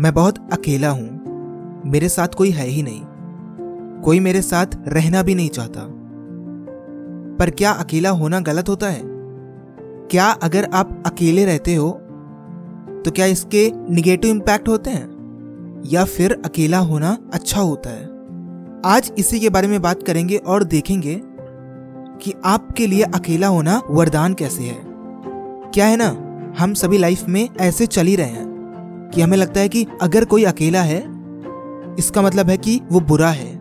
मैं 0.00 0.14
बहुत 0.14 0.52
अकेला 0.52 0.88
हूँ। 0.88 1.22
मेरे 1.86 2.08
साथ 2.08 2.28
कोई 2.28 2.50
है 2.50 2.66
ही 2.66 2.82
नहीं। 2.82 3.00
कोई 4.00 4.20
मेरे 4.20 4.42
साथ 4.42 4.66
रहना 4.88 5.22
भी 5.22 5.34
नहीं 5.34 5.48
चाहता। 5.48 5.80
पर 7.38 7.50
क्या 7.50 7.72
अकेला 7.72 8.10
होना 8.10 8.40
गलत 8.40 8.68
होता 8.68 8.88
है? 8.88 9.02
क्या 10.10 10.26
अगर 10.26 10.64
आप 10.74 11.02
अकेले 11.06 11.44
रहते 11.44 11.74
हो 11.74 11.90
तो 13.04 13.10
क्या 13.10 13.26
इसके 13.26 13.72
निगेटिव 13.90 14.30
इम्पैक्ट 14.30 14.68
होते 14.68 14.90
हैं? 14.90 15.82
या 15.86 16.04
फिर 16.04 16.42
अकेला 16.44 16.78
होना 16.78 17.18
अच्छा 17.34 17.60
होता 17.60 17.90
है? 17.90 18.04
आज 18.86 19.12
इसी 19.18 19.40
के 19.40 19.48
बारे 19.48 19.68
में 19.68 19.82
बात 19.82 20.02
करेंगे 20.02 20.36
और 20.36 20.64
देखेंगे 20.64 21.20
कि 22.22 22.32
आपके 22.44 22.86
लिए 22.86 23.02
अकेला 23.02 23.46
होना 23.46 23.82
वरदान 23.90 24.34
कैसे 24.34 24.62
है। 24.62 24.82
क्या 25.74 25.86
है 25.86 25.96
ना, 25.96 26.16
हम 26.58 26.74
सभी 26.74 26.98
लाइफ 26.98 27.28
में 27.28 27.48
ऐसे 27.60 27.86
चल 27.86 28.06
ही 28.06 28.16
रहे 28.16 28.26
हैं। 28.26 28.53
कि 29.14 29.20
हमें 29.20 29.36
लगता 29.36 29.60
है 29.60 29.68
कि 29.68 29.86
अगर 30.02 30.24
कोई 30.24 30.44
अकेला 30.44 30.82
है, 30.82 31.00
इसका 31.98 32.22
मतलब 32.22 32.50
है 32.50 32.56
कि 32.56 32.80
वो 32.92 33.00
बुरा 33.00 33.30
है। 33.30 33.52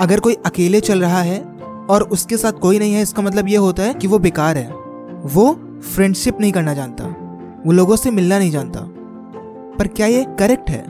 अगर 0.00 0.20
कोई 0.20 0.36
अकेले 0.46 0.80
चल 0.80 1.00
रहा 1.00 1.20
है 1.22 1.40
और 1.90 2.02
उसके 2.02 2.36
साथ 2.36 2.52
कोई 2.52 2.78
नहीं 2.78 2.94
है, 2.94 3.02
इसका 3.02 3.22
मतलब 3.22 3.48
ये 3.48 3.56
होता 3.56 3.82
है 3.82 3.94
कि 3.94 4.06
वो 4.06 4.18
बेकार 4.18 4.58
है। 4.58 4.70
वो 5.24 5.52
फ्रेंडशिप 5.94 6.40
नहीं 6.40 6.52
करना 6.52 6.74
जानता। 6.74 7.04
वो 7.66 7.72
लोगों 7.72 7.96
से 7.96 8.10
मिलना 8.10 8.38
नहीं 8.38 8.50
जानता। 8.50 8.80
पर 9.78 9.86
क्या 9.86 10.06
ये 10.06 10.24
करेक्ट 10.38 10.70
है? 10.70 10.80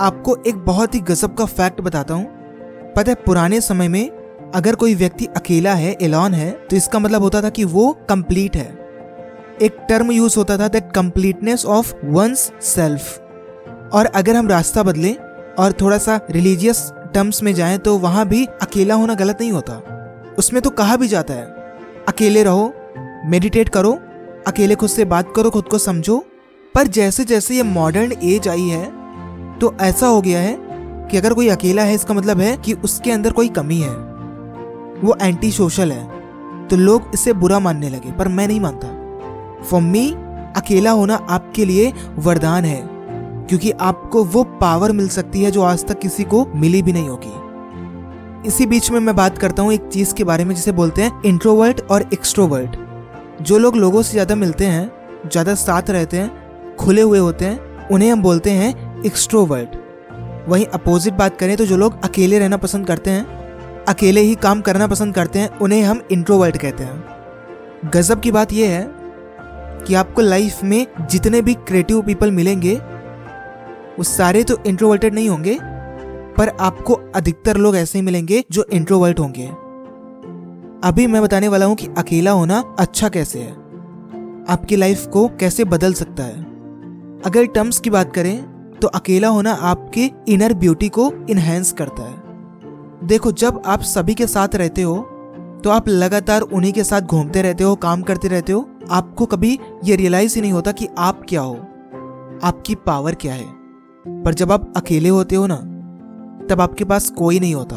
आपको 0.00 0.36
एक 0.46 0.56
बहुत 0.56 0.94
ही 0.94 1.00
गजब 1.00 1.34
का 1.34 1.44
फैक्ट 1.44 1.80
बताता 1.80 2.14
हूँ। 2.14 2.24
पता 2.96 3.10
है, 3.10 3.14
पुराने 3.14 3.60
समय 3.60 3.88
में 3.88 4.10
अगर 4.54 4.74
कोई 4.74 4.94
व्यक्ति 4.94 5.26
अकेला 5.26 5.74
है 5.74 5.96
एलॉन 6.02 6.34
है 6.34 6.50
तो 6.70 6.76
इसका 6.76 6.98
मतलब 6.98 7.22
होता 7.22 7.42
था 7.42 7.48
कि 7.48 7.64
वो 7.64 7.98
कंप्लीट 8.08 8.56
है। 8.56 8.81
एक 9.62 9.76
टर्म 9.88 10.10
यूज़ 10.12 10.36
होता 10.38 10.56
था 10.58 10.68
that 10.68 10.90
completeness 10.92 11.64
of 11.66 11.94
one's 12.04 12.50
self 12.62 13.92
और 13.92 14.06
अगर 14.06 14.36
हम 14.36 14.48
रास्ता 14.48 14.82
बदलें 14.82 15.14
और 15.58 15.72
थोड़ा 15.80 15.98
सा 15.98 16.20
रिलीजियस 16.30 16.90
टर्म्स 17.14 17.42
में 17.42 17.52
जाएँ 17.54 17.78
तो 17.78 17.96
वहाँ 17.98 18.26
भी 18.28 18.44
अकेला 18.62 18.94
होना 18.94 19.14
गलत 19.14 19.38
नहीं 19.40 19.52
होता। 19.52 20.34
उसमें 20.38 20.60
तो 20.62 20.70
कहा 20.72 20.96
भी 20.96 21.08
जाता 21.08 21.34
है, 21.34 21.44
अकेले 22.08 22.42
रहो 22.42 22.72
मेडिटेट 23.26 23.68
करो, 23.68 23.92
अकेले 24.46 24.74
खुद 24.74 24.90
से 24.90 25.04
बात 25.04 25.32
करो, 25.36 25.50
खुद 25.50 25.64
को 25.64 25.78
समझो। 25.78 26.18
पर 26.74 26.86
जैसे 26.88 27.24
जैसे 27.24 27.54
ये 27.54 27.62
मॉडर्न 27.62 28.12
एज 28.24 28.48
आई 28.48 28.68
है 28.68 29.58
तो 29.58 29.74
ऐसा 29.80 30.06
हो 30.06 30.20
गया 30.22 30.40
है 30.40 30.56
कि 31.10 31.16
अगर 31.16 31.32
कोई 31.34 31.48
अकेला 31.48 31.82
है, 31.82 31.94
इसका 31.94 32.14
मतलब 32.14 32.40
है 32.40 32.56
कि 32.56 32.72
उसके 32.74 33.12
अंदर 33.12 33.32
कोई 33.32 33.48
कमी 33.50 33.78
है। 33.78 33.94
वो 35.00 35.16
एंटी 35.22 35.50
सोशल 35.52 35.92
है 35.92 36.66
तो 36.68 36.76
लोग 36.78 37.10
इसे 37.14 37.32
बुरा 37.34 37.58
मानने 37.58 37.88
लगे, 37.88 38.12
पर 38.12 38.28
मैं 38.28 38.48
नहीं 38.48 38.60
मानता। 38.60 38.91
फॉर 39.62 39.80
मी 39.82 40.08
अकेला 40.56 40.90
होना 40.90 41.14
आपके 41.14 41.64
लिए 41.64 41.92
वरदान 42.18 42.64
है, 42.64 42.80
क्योंकि 43.48 43.70
आपको 43.70 44.24
वो 44.24 44.42
पावर 44.60 44.92
मिल 44.92 45.08
सकती 45.10 45.42
है 45.42 45.50
जो 45.50 45.62
आज 45.62 45.84
तक 45.86 45.98
किसी 45.98 46.24
को 46.24 46.44
मिली 46.54 46.82
भी 46.82 46.92
नहीं 46.92 47.08
होगी। 47.08 48.48
इसी 48.48 48.66
बीच 48.66 48.90
में 48.90 48.98
मैं 49.00 49.14
बात 49.16 49.38
करता 49.38 49.62
हूँ 49.62 49.72
एक 49.72 49.88
चीज़ 49.88 50.14
के 50.14 50.24
बारे 50.24 50.44
में 50.44 50.54
जिसे 50.54 50.72
बोलते 50.72 51.02
हैं 51.02 51.22
इंट्रोवर्ट 51.24 51.80
और 51.82 52.08
एक्सट्रोवर्ट 52.12 52.76
जो 53.42 53.58
लोग 53.58 53.76
लोगों 53.76 54.02
से 54.02 54.12
ज़्यादा 54.12 54.34
मिलते 54.36 54.66
हैं, 54.66 54.90
ज़्यादा 55.26 55.54
साथ 55.56 55.90
रहते 55.90 56.16
हैं, 56.16 56.76
खुले 56.76 57.02
हुए 57.02 57.18
होते 57.18 57.44
हैं, 57.44 57.88
उन्हें 57.88 58.10
हम 58.12 58.22
बोलते 58.22 58.50
हैं 58.52 59.02
एक्सट्रोवर्ट 59.04 59.76
वहीं 60.48 60.66
अपोजिट 60.68 61.14
बात 61.14 61.36
करें 61.38 61.56
तो 61.56 61.64
जो 61.66 61.76
लोग 61.76 62.02
अकेले 62.04 62.38
रहना 62.38 62.56
पसंद 62.58 62.86
करते 62.86 63.10
हैं, 63.10 63.24
अकेले 63.88 64.20
ही 64.20 64.34
काम 64.36 64.60
करना 64.60 64.86
पसंद 64.86 65.14
करते 65.14 65.38
हैं, 65.38 65.58
उन्हें 65.58 65.82
हम 65.82 66.02
इंट्रोवर्ट 66.12 66.56
कहते 66.56 66.84
हैं। 66.84 67.90
गजब 67.92 68.20
की 68.20 68.30
बात 68.30 68.52
यह 68.52 68.70
है 68.70 68.82
कि 69.86 69.94
आपको 69.94 70.22
लाइफ 70.22 70.62
में 70.64 70.86
जितने 71.10 71.42
भी 71.42 71.54
क्रिएटिव 71.54 72.02
पीपल 72.02 72.30
मिलेंगे, 72.30 72.74
वो 73.98 74.02
सारे 74.02 74.42
तो 74.44 74.58
इंट्रोवर्टेड 74.66 75.14
नहीं 75.14 75.28
होंगे, 75.28 75.58
पर 76.38 76.48
आपको 76.60 76.94
अधिकतर 77.14 77.56
लोग 77.56 77.76
ऐसे 77.76 77.98
ही 77.98 78.04
मिलेंगे 78.04 78.44
जो 78.52 78.64
इंट्रोवर्ट 78.72 79.20
होंगे। 79.20 79.46
अभी 80.84 81.06
मैं 81.06 81.22
बताने 81.22 81.48
वाला 81.48 81.66
हूँ 81.66 81.76
कि 81.76 81.88
अकेला 81.98 82.30
होना 82.30 82.62
अच्छा 82.78 83.08
कैसे 83.08 83.38
है। 83.38 83.52
आपकी 84.48 84.76
लाइफ 84.76 85.06
को 85.06 85.28
कैसे 85.40 85.64
बदल 85.64 85.92
सकता 85.92 86.22
है। 86.22 86.40
अगर 87.22 87.46
टर्म्स 87.46 87.78
की 87.78 87.90
बात 87.90 88.14
करें 88.14 88.42
तो 88.80 88.88
अकेला 88.88 89.28
होना 89.28 89.52
आपके 89.52 90.10
इनर 90.28 90.54
ब्यूटी 90.54 90.88
को 90.88 91.10
इनहेंस 91.30 91.72
करता 91.72 92.02
है। 92.02 93.06
देखो, 93.06 93.32
जब 93.32 93.62
आप 93.66 93.82
सभी 93.82 94.14
के 94.14 94.26
साथ 94.26 94.54
रहते 94.54 94.82
हो 94.82 94.96
तो 95.64 95.70
आप 95.70 95.88
लगातार 95.88 96.40
उन्हीं 96.40 96.72
के 96.72 96.84
साथ 96.84 97.00
घूमते 97.00 97.42
रहते 97.42 97.64
हो, 97.64 97.76
काम 97.76 98.02
करते 98.02 98.28
रहते 98.28 98.52
हो। 98.52 98.70
आपको 98.90 99.26
कभी 99.26 99.58
ये 99.84 99.96
रियलाइज़ 99.96 100.34
ही 100.34 100.40
नहीं 100.40 100.52
होता 100.52 100.72
कि 100.72 100.88
आप 100.98 101.22
क्या 101.28 101.40
हो। 101.40 101.54
आपकी 102.44 102.74
पावर 102.74 103.14
क्या 103.14 103.34
है। 103.34 103.46
पर 104.08 104.34
जब 104.34 104.52
आप 104.52 104.72
अकेले 104.76 105.08
होते 105.08 105.36
हो 105.36 105.46
ना, 105.46 105.56
तब 106.50 106.60
आपके 106.60 106.84
पास 106.84 107.10
कोई 107.10 107.40
नहीं 107.40 107.54
होता। 107.54 107.76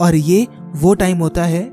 और 0.00 0.14
ये 0.14 0.46
वो 0.76 0.94
टाइम 0.94 1.18
होता 1.18 1.44
है, 1.44 1.72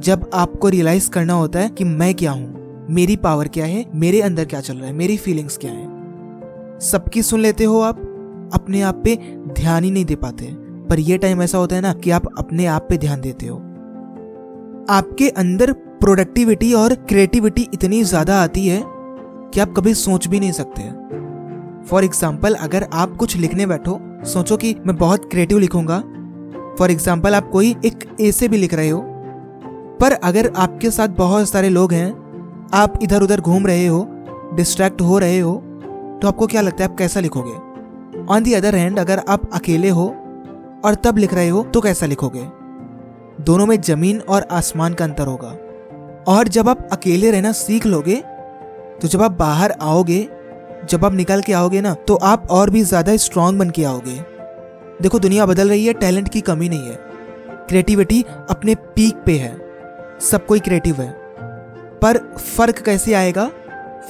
जब 0.00 0.30
आपको 0.34 0.68
रियलाइज़ 0.68 1.10
करना 1.10 1.32
होता 1.32 1.58
है 1.58 1.68
कि 1.68 1.84
मैं 1.84 2.14
क्या 2.14 2.32
हूँ, 2.32 2.60
मेरी 2.90 3.16
पावर 3.16 3.48
क्या 3.48 3.64
है, 3.64 3.86
मेरे 3.94 4.20
अंदर 4.20 4.44
क्या 4.44 4.60
चल 4.60 4.76
रहा 4.76 4.86
है, 4.86 4.92
मेरी 4.92 5.16
फीलिंग्स 5.16 5.56
क्या 5.56 5.72
है। 5.72 6.00
सबकी 6.80 7.22
सुन 7.22 7.40
लेते 7.40 7.64
हो 7.64 7.80
आप, 7.80 7.96
अपने 8.54 8.82
आप 8.82 9.00
पे 9.04 9.18
ध्यान 9.36 9.84
ही 9.84 9.90
नहीं 9.90 10.04
दे 10.04 10.14
पाते। 10.14 10.44
पर 10.60 11.00
यह 11.00 11.16
टाइम 11.16 11.42
ऐसा 11.42 11.58
होता 11.58 11.76
है 11.76 11.82
ना 11.82 11.92
कि 11.92 12.10
आप 12.10 12.22
अपने 12.38 12.66
आप 12.66 12.86
पे 12.90 12.98
ध्यान 12.98 13.20
देते 13.20 13.46
हो। 13.46 13.69
आपके 14.90 15.28
अंदर 15.30 15.72
प्रोडक्टिविटी 15.72 16.72
और 16.74 16.94
क्रिएटिविटी 17.08 17.66
इतनी 17.74 18.02
ज़्यादा 18.04 18.40
आती 18.42 18.66
है 18.68 18.82
कि 19.54 19.60
आप 19.60 19.74
कभी 19.76 19.92
सोच 19.94 20.26
भी 20.28 20.40
नहीं 20.40 20.52
सकते 20.52 20.82
फॉर 21.88 22.04
एग्ज़ाम्पल 22.04 22.54
अगर 22.56 22.86
आप 22.92 23.16
कुछ 23.16 23.36
लिखने 23.36 23.66
बैठो, 23.66 23.98
सोचो 24.24 24.56
कि 24.56 24.74
मैं 24.86 24.96
बहुत 24.96 25.30
क्रिएटिव 25.30 25.58
लिखूँगा। 25.58 25.98
फॉर 26.78 26.90
एग्ज़ाम्पल 26.90 27.34
आप 27.34 27.48
कोई 27.50 27.74
एक 27.84 28.04
ऐसे 28.20 28.48
भी 28.48 28.56
लिख 28.56 28.74
रहे 28.74 28.88
हो, 28.88 29.00
पर 30.00 30.12
अगर 30.12 30.52
आपके 30.56 30.90
साथ 30.90 31.08
बहुत 31.16 31.48
सारे 31.48 31.68
लोग 31.68 31.92
हैं, 31.92 32.10
आप 32.74 32.98
इधर 33.02 33.22
उधर 33.22 33.40
घूम 33.40 33.66
रहे 33.66 33.86
हो 33.86 34.06
डिस्ट्रैक्ट 34.54 35.00
हो 35.00 35.18
रहे 35.18 35.38
हो 35.38 35.56
तो 36.22 36.28
आपको 36.28 36.46
क्या 36.46 36.60
लगता 36.60 36.84
है 36.84 36.90
आप 36.90 36.96
कैसा 36.98 37.20
लिखोगे? 37.20 38.24
ऑन 38.26 38.42
दी 38.42 38.54
अदर 38.54 38.74
हैंड 38.74 38.98
अगर 38.98 39.22
आप 39.28 39.50
अकेले 39.54 39.88
हो 39.90 40.14
और 40.84 40.94
तब 41.04 41.18
लिख 41.18 41.34
रहे 41.34 41.48
हो 41.48 41.62
तो 41.64 41.80
कैसा 41.80 42.06
लिखोगे? 42.06 42.48
दोनों 43.40 43.66
में 43.66 43.80
ज़मीन 43.80 44.20
और 44.20 44.46
आसमान 44.52 44.94
का 44.94 45.04
अंतर 45.04 45.26
होगा। 45.26 45.48
और 46.28 46.48
जब 46.48 46.68
आप 46.68 46.88
अकेले 46.92 47.30
रहना 47.30 47.52
सीख 47.54 47.86
लोगे 47.86 48.16
तो 49.02 49.08
जब 49.08 49.22
आप 49.22 49.32
बाहर 49.32 49.70
आओगे, 49.72 50.28
जब 50.84 51.04
आप 51.04 51.12
निकल 51.14 51.40
के 51.40 51.52
आओगे 51.52 51.80
ना 51.80 51.92
तो 52.08 52.14
आप 52.14 52.46
और 52.50 52.70
भी 52.70 52.82
ज़्यादा 52.82 53.16
स्ट्रांग 53.16 53.58
बन 53.58 53.70
के 53.70 53.84
आओगे। 53.84 54.18
देखो, 55.02 55.18
दुनिया 55.18 55.46
बदल 55.46 55.68
रही 55.68 55.86
है 55.86 55.92
टैलेंट 55.94 56.28
की 56.28 56.40
कमी 56.40 56.68
नहीं 56.68 56.88
है। 56.88 56.98
क्रिएटिविटी 57.68 58.22
अपने 58.50 58.74
पीक 58.74 59.22
पे 59.26 59.36
है। 59.38 59.56
सब 60.22 60.46
कोई 60.46 60.60
क्रिएटिव 60.60 61.00
है। 61.00 61.10
पर 62.02 62.18
फ़र्क 62.38 62.78
कैसे 62.78 63.14
आएगा? 63.14 63.50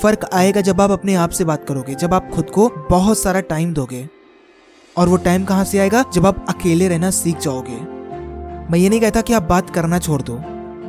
फ़र्क 0.02 0.28
आएगा 0.32 0.60
जब 0.60 0.80
आप 0.80 0.90
अपने 0.90 1.14
आप 1.16 1.30
से 1.30 1.44
बात 1.44 1.64
करोगे, 1.68 1.94
जब 1.94 2.14
आप 2.14 2.30
खुद 2.30 2.50
को 2.50 2.68
बहुत 2.90 3.18
सारा 3.18 3.40
टाइम 3.46 3.72
दोगे। 3.74 4.08
और 4.96 5.08
वो 5.08 5.16
टाइम 5.18 5.44
कहाँ 5.44 5.64
से 5.64 5.78
आएगा? 5.78 6.04
जब 6.14 6.26
आप 6.26 6.44
अकेले 6.48 6.88
रहना 6.88 7.10
सीख 7.12 7.38
जाओगे। 7.38 7.78
मैं 8.70 8.78
ये 8.78 8.88
नहीं 8.88 9.00
कहता 9.00 9.20
कि 9.20 9.32
आप 9.32 9.42
बात 9.42 9.70
करना 9.70 9.98
छोड़ 9.98 10.22
दो। 10.22 10.34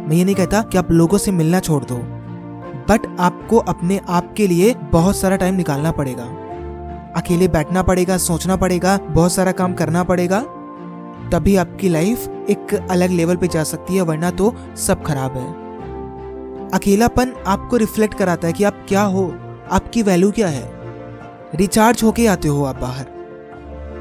मैं 0.07 0.13
ये 0.13 0.25
नहीं 0.25 0.35
कहता 0.35 0.61
कि 0.61 0.77
आप 0.77 0.91
लोगों 0.91 1.17
से 1.17 1.31
मिलना 1.31 1.59
छोड़ 1.59 1.83
दो। 1.83 1.95
बट 2.89 3.17
आपको 3.19 3.57
अपने 3.57 4.01
आप 4.09 4.33
के 4.33 4.47
लिए 4.47 4.73
बहुत 4.73 5.15
सारा 5.15 5.35
टाइम 5.35 5.55
निकालना 5.55 5.91
पड़ेगा। 5.91 6.23
अकेले 7.17 7.47
बैठना 7.47 7.83
पड़ेगा, 7.83 8.17
सोचना 8.17 8.55
पड़ेगा, 8.55 8.97
बहुत 8.97 9.31
सारा 9.31 9.51
काम 9.51 9.73
करना 9.73 10.03
पड़ेगा। 10.03 10.41
तभी 11.31 11.55
आपकी 11.55 11.89
लाइफ 11.89 12.27
एक 12.49 12.87
अलग 12.91 13.09
लेवल 13.09 13.35
पे 13.35 13.47
जा 13.47 13.63
सकती 13.63 13.95
है, 13.95 14.01
वरना 14.01 14.31
तो 14.31 14.55
सब 14.77 15.03
खराब 15.03 15.37
है। 15.37 15.49
अकेलापन 16.69 17.33
आपको 17.47 17.77
रिफ्लेक्ट 17.77 18.13
कराता 18.13 18.47
है 18.47 18.53
कि 18.53 18.63
आप 18.63 18.85
क्या 18.87 19.01
हो, 19.01 19.35
आपकी 19.71 20.03
वैल्यू 20.03 20.31
क्या 20.31 20.47
है। 20.47 20.71
रिचार्ज 21.55 22.03
होके 22.03 22.27
आते 22.27 22.47
हो 22.47 22.63
आप 22.63 22.79
बाहर। 22.79 23.05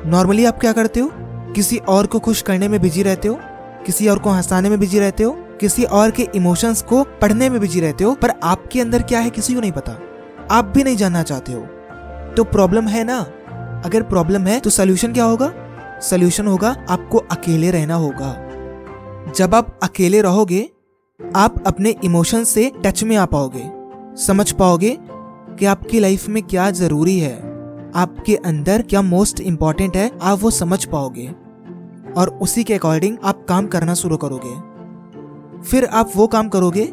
नॉर्मली 0.06 0.44
आप 0.44 0.58
क्या 0.58 0.72
करते 0.72 1.00
हो? 1.00 1.10
किसी 1.52 1.76
और 1.76 2.06
को 2.06 2.18
खुश 2.18 2.42
करने 2.42 2.68
में 2.68 2.80
बिज़ी 2.80 3.02
रहते 3.02 3.28
हो? 3.28 3.40
किसी 3.86 4.08
और 4.08 4.18
को 4.18 4.30
हंसाने 4.30 4.68
में 4.68 4.80
बिज़ी 4.80 4.98
रहते 4.98 5.22
हो? 5.22 5.30
किसी 5.60 5.84
और 5.84 6.10
के 6.10 6.28
इमोशंस 6.34 6.82
को 6.82 7.04
पढ़ने 7.04 7.48
में 7.48 7.60
बिज़ी 7.60 7.80
रहते 7.80 8.04
हो? 8.04 8.14
पर 8.14 8.30
आपके 8.42 8.80
अंदर 8.80 9.02
क्या 9.02 9.20
है 9.20 9.30
किसी 9.30 9.54
को 9.54 9.60
नहीं 9.60 9.72
पता। 9.72 9.98
आप 10.50 10.64
भी 10.64 10.84
नहीं 10.84 10.96
जानना 10.96 11.22
चाहते 11.22 11.52
हो। 11.52 11.60
तो 12.36 12.44
प्रॉब्लम 12.44 12.88
है 12.88 13.04
ना? 13.04 13.18
अगर 13.84 14.02
प्रॉब्लम 14.02 14.46
है 14.46 14.60
तो 14.60 14.70
सोल्यूशन 14.70 15.12
क्या 15.12 15.24
होगा? 15.24 15.52
सोल्यूशन 16.00 16.46
होगा, 16.46 16.76
आपको 16.90 17.18
अकेले 17.18 17.70
रहना 17.70 17.94
होगा। 17.94 18.50
जब 19.36 19.54
आप 19.54 19.78
अकेले 19.82 20.22
रहोगे, 20.22 20.70
आप 21.36 21.66
अपने 21.66 21.94
इमोशन 22.04 22.44
से 22.44 22.72
टच 22.86 23.04
में 23.04 23.16
आ 23.16 23.24
पाओगे। 23.24 23.70
समझ 24.26 24.52
पाओगे 24.52 24.98
कि 25.58 25.66
आपकी 25.66 26.00
लाइफ 26.00 26.28
में 26.28 26.42
क्या 26.42 26.70
ज़रूरी 26.70 27.18
है। 27.18 27.36
आपके 27.94 28.36
अंदर 28.36 28.82
क्या 28.82 29.02
मोस्ट 29.02 29.40
इंपॉर्टेंट 29.40 29.96
है, 29.96 30.10
आप 30.22 30.38
वो 30.40 30.50
समझ 30.50 30.84
पाओगे। 30.84 31.34
और 32.16 32.38
उसी 32.42 32.64
के 32.64 32.74
अकॉर्डिंग 32.74 33.16
आप 33.24 33.46
काम 33.48 33.66
करना 33.66 33.94
शुरू 33.94 34.16
करोगे। 34.16 34.70
फिर 35.62 35.84
आप 35.84 36.10
वो 36.16 36.26
काम 36.26 36.48
करोगे 36.48 36.92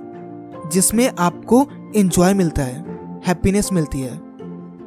जिसमें 0.72 1.12
आपको 1.20 1.68
इंजॉय 1.96 2.34
मिलता 2.34 2.64
है 2.64 2.80
हैप्पीनेस 3.28 3.70
मिलती 3.74 4.02
है। 4.02 4.18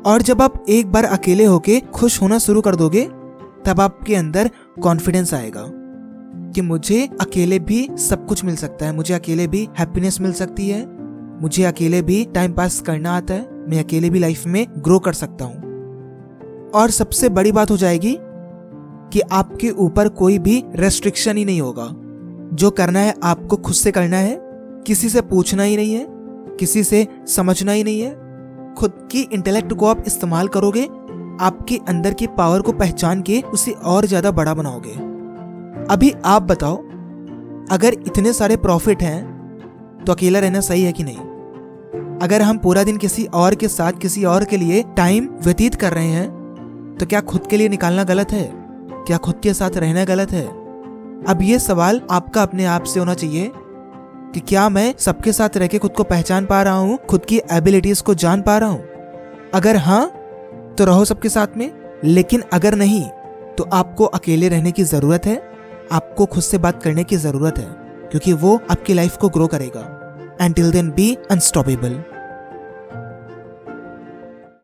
और 0.06 0.22
जब 0.22 0.42
आप 0.42 0.64
एक 0.68 0.92
बार 0.92 1.04
अकेले 1.04 1.44
होके 1.44 1.80
खुश 1.80 2.22
होना 2.22 2.38
शुरू 2.38 2.60
कर 2.60 2.76
दोगे, 2.76 3.04
तब 3.66 3.80
आपके 3.80 4.14
अंदर 4.14 4.50
कॉन्फिडेंस 4.82 5.34
आएगा 5.34 5.64
कि 6.54 6.60
मुझे 6.60 7.08
अकेले 7.20 7.58
भी 7.58 7.88
सब 7.98 8.26
कुछ 8.26 8.44
मिल 8.44 8.56
सकता 8.56 8.86
है। 8.86 8.96
मुझे 8.96 9.14
अकेले 9.14 9.46
भी 9.46 9.68
हैप्पीनेस 9.78 10.20
मिल 10.20 10.32
सकती 10.32 10.68
है, 10.68 10.86
मुझे 11.42 11.64
अकेले 11.64 12.02
भी 12.02 12.24
टाइम 12.24 12.52
पास 12.52 12.80
करना 12.80 13.16
आता 13.16 13.34
है, 13.34 13.66
मैं 13.70 13.84
अकेले 13.84 14.10
भी 14.10 14.18
लाइफ 14.18 14.46
में 14.46 14.66
ग्रो 14.78 14.98
कर 14.98 15.12
सकता 15.12 15.44
हूँ। 15.44 15.56
और 16.70 16.90
सबसे 16.90 17.28
बड़ी 17.28 17.52
बात 17.52 17.70
हो 17.70 17.76
जाएगी 17.76 18.18
कि 19.12 19.20
आपके 19.20 19.70
ऊपर 19.70 20.08
कोई 20.08 20.38
भी 20.38 20.62
रेस्ट्रिक्शन 20.74 21.36
ही 21.36 21.44
नहीं 21.44 21.60
होगा। 21.60 21.88
जो 22.54 22.70
करना 22.70 23.00
है, 23.00 23.14
आपको 23.24 23.56
खुद 23.56 23.74
से 23.74 23.92
करना 23.92 24.16
है। 24.16 24.38
किसी 24.86 25.08
से 25.08 25.20
पूछना 25.20 25.62
ही 25.62 25.76
नहीं 25.76 25.94
है। 25.94 26.06
किसी 26.56 26.82
से 26.84 27.06
समझना 27.28 27.72
ही 27.72 27.84
नहीं 27.84 28.00
है। 28.00 28.74
खुद 28.74 28.92
की 29.12 29.20
इंटेलेक्ट 29.32 29.72
को 29.72 29.86
आप 29.86 30.02
इस्तेमाल 30.06 30.48
करोगे, 30.48 30.84
आपके 31.40 31.76
अंदर 31.88 32.14
की 32.14 32.26
पावर 32.26 32.62
को 32.62 32.72
पहचान 32.72 33.22
के 33.22 33.40
उसे 33.44 33.70
और 33.72 34.06
ज़्यादा 34.06 34.30
बड़ा 34.30 34.54
बनाओगे। 34.54 34.92
अभी 35.90 36.12
आप 36.24 36.42
बताओ, 36.42 36.76
अगर 37.70 37.92
इतने 38.06 38.32
सारे 38.32 38.56
प्रॉफिट 38.56 39.02
हैं 39.02 40.04
तो 40.06 40.12
अकेला 40.12 40.38
रहना 40.38 40.60
सही 40.60 40.82
है 40.82 40.92
कि 40.92 41.02
नहीं? 41.02 41.16
अगर 42.18 42.42
हम 42.42 42.58
पूरा 42.58 42.82
दिन 42.84 42.96
किसी 42.96 43.24
और 43.24 43.54
के 43.54 43.68
साथ, 43.68 43.92
किसी 43.92 44.24
और 44.24 44.44
के 44.44 44.56
लिए 44.56 44.82
टाइम 44.96 45.28
व्यतीत 45.42 45.74
कर 45.74 45.92
रहे 45.92 46.08
हैं 46.08 46.96
तो 47.00 47.06
क्या 47.06 47.20
खुद 47.22 47.46
के 47.46 47.56
लिए 47.56 47.68
निकालना 47.68 48.04
गलत 48.04 48.32
है? 48.32 48.59
क्या 49.10 49.18
खुद 49.18 49.34
के 49.42 49.52
साथ 49.54 49.76
रहना 49.76 50.04
गलत 50.04 50.32
है? 50.32 50.46
अब 51.24 51.38
ये 51.42 51.58
सवाल 51.58 52.00
आपका 52.10 52.42
अपने 52.42 52.64
आप 52.64 52.84
से 52.84 52.98
होना 53.00 53.14
चाहिए 53.14 53.50
कि 54.34 54.40
क्या 54.40 54.68
मैं 54.68 54.94
सबके 54.98 55.32
साथ 55.32 55.56
रह 55.56 55.66
के 55.66 55.78
खुद 55.78 55.92
को 55.92 56.02
पहचान 56.04 56.46
पा 56.46 56.62
रहा 56.62 56.74
हूँ, 56.74 56.98
खुद 57.00 57.24
की 57.24 57.40
एबिलिटीज 57.52 58.00
को 58.00 58.14
जान 58.14 58.42
पा 58.42 58.56
रहा 58.58 58.68
हूँ? 58.68 58.84
अगर 59.54 59.76
हाँ 59.76 60.06
तो 60.78 60.84
रहो 60.84 61.04
सबके 61.04 61.28
साथ 61.28 61.56
में, 61.56 61.72
लेकिन 62.04 62.42
अगर 62.52 62.74
नहीं 62.74 63.02
तो 63.58 63.68
आपको 63.72 64.04
अकेले 64.04 64.48
रहने 64.48 64.72
की 64.72 64.84
ज़रूरत 64.84 65.26
है, 65.26 65.36
आपको 65.92 66.26
खुद 66.26 66.42
से 66.42 66.58
बात 66.58 66.82
करने 66.82 67.04
की 67.04 67.16
ज़रूरत 67.16 67.58
है, 67.58 67.68
क्योंकि 68.10 68.32
वो 68.34 68.54
आपकी 68.70 68.94
लाइफ 68.94 69.16
को 69.16 69.28
ग्रो 69.28 69.46
करेगा। 69.46 70.36
And 70.40 70.54
till 70.54 70.70
then 70.72 70.90
be 70.90 71.14
unstoppable 71.30 72.02